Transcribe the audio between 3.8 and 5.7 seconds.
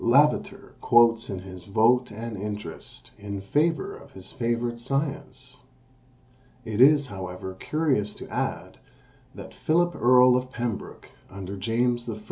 of his favourite science.